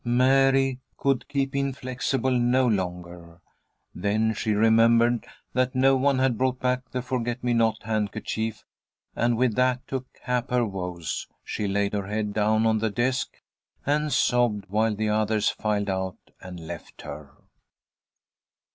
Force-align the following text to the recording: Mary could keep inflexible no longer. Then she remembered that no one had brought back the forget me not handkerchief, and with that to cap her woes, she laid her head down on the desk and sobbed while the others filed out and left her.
Mary 0.03 0.79
could 0.97 1.27
keep 1.27 1.55
inflexible 1.55 2.31
no 2.31 2.65
longer. 2.65 3.39
Then 3.93 4.33
she 4.33 4.53
remembered 4.53 5.27
that 5.53 5.75
no 5.75 5.95
one 5.95 6.17
had 6.17 6.39
brought 6.39 6.59
back 6.59 6.89
the 6.89 7.03
forget 7.03 7.43
me 7.43 7.53
not 7.53 7.83
handkerchief, 7.83 8.65
and 9.15 9.37
with 9.37 9.53
that 9.57 9.87
to 9.89 10.03
cap 10.25 10.49
her 10.49 10.65
woes, 10.65 11.27
she 11.43 11.67
laid 11.67 11.93
her 11.93 12.07
head 12.07 12.33
down 12.33 12.65
on 12.65 12.79
the 12.79 12.89
desk 12.89 13.39
and 13.85 14.11
sobbed 14.11 14.65
while 14.69 14.95
the 14.95 15.09
others 15.09 15.49
filed 15.49 15.91
out 15.91 16.17
and 16.41 16.59
left 16.65 17.03
her. 17.03 17.29